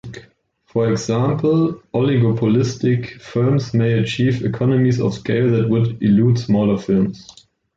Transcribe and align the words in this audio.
For 0.65 0.91
example, 0.91 1.73
oligopolistic 1.93 3.21
firms 3.21 3.71
may 3.75 3.99
achieve 3.99 4.43
economies 4.43 4.99
of 4.99 5.13
scale 5.13 5.51
that 5.51 5.69
would 5.69 6.01
elude 6.01 6.39
smaller 6.39 6.79
firms. 6.79 7.27